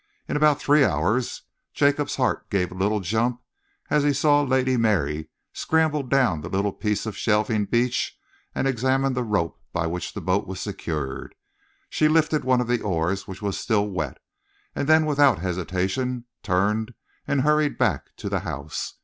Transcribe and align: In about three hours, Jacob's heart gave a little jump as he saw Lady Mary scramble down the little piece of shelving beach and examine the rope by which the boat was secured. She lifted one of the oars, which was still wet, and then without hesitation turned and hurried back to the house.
In 0.27 0.35
about 0.35 0.59
three 0.59 0.83
hours, 0.83 1.43
Jacob's 1.75 2.15
heart 2.15 2.49
gave 2.49 2.71
a 2.71 2.75
little 2.75 3.01
jump 3.01 3.39
as 3.91 4.01
he 4.03 4.13
saw 4.13 4.41
Lady 4.41 4.75
Mary 4.75 5.29
scramble 5.53 6.01
down 6.01 6.41
the 6.41 6.49
little 6.49 6.73
piece 6.73 7.05
of 7.05 7.15
shelving 7.15 7.65
beach 7.65 8.17
and 8.55 8.67
examine 8.67 9.13
the 9.13 9.21
rope 9.21 9.59
by 9.71 9.85
which 9.85 10.13
the 10.15 10.19
boat 10.21 10.47
was 10.47 10.59
secured. 10.59 11.35
She 11.87 12.07
lifted 12.07 12.43
one 12.43 12.61
of 12.61 12.67
the 12.67 12.81
oars, 12.81 13.27
which 13.27 13.43
was 13.43 13.59
still 13.59 13.87
wet, 13.91 14.17
and 14.75 14.89
then 14.89 15.05
without 15.05 15.37
hesitation 15.37 16.25
turned 16.41 16.95
and 17.27 17.41
hurried 17.41 17.77
back 17.77 18.07
to 18.17 18.27
the 18.27 18.39
house. 18.39 18.95